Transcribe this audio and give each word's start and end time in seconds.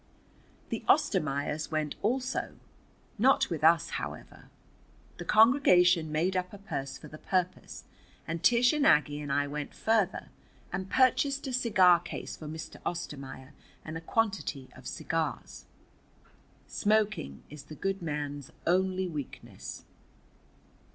The 0.69 0.83
Ostermaiers 0.89 1.69
went 1.69 1.93
also. 2.01 2.55
Not 3.19 3.51
with 3.51 3.63
us, 3.63 3.91
however. 4.01 4.49
The 5.19 5.25
congregation 5.25 6.11
made 6.11 6.35
up 6.35 6.51
a 6.53 6.57
purse 6.57 6.97
for 6.97 7.07
the 7.07 7.19
purpose, 7.19 7.83
and 8.27 8.41
Tish 8.41 8.73
and 8.73 8.83
Aggie 8.87 9.19
and 9.21 9.31
I 9.31 9.45
went 9.45 9.75
further, 9.75 10.29
and 10.73 10.89
purchased 10.89 11.45
a 11.45 11.53
cigar 11.53 11.99
case 11.99 12.35
for 12.35 12.47
Mr. 12.47 12.77
Ostermaier 12.83 13.51
and 13.85 13.95
a 13.95 14.01
quantity 14.01 14.69
of 14.75 14.87
cigars. 14.87 15.65
Smoking 16.65 17.43
is 17.51 17.65
the 17.65 17.75
good 17.75 18.01
man's 18.01 18.51
only 18.65 19.07
weakness. 19.07 19.85